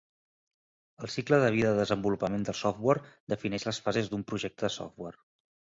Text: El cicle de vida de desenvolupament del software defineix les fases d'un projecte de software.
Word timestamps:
El 1.07 1.11
cicle 1.15 1.39
de 1.43 1.51
vida 1.57 1.73
de 1.75 1.81
desenvolupament 1.83 2.49
del 2.49 2.59
software 2.63 3.05
defineix 3.35 3.69
les 3.71 3.83
fases 3.89 4.13
d'un 4.13 4.27
projecte 4.33 4.69
de 4.71 4.77
software. 4.81 5.25